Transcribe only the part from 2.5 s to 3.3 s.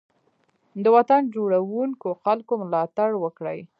ملاتړ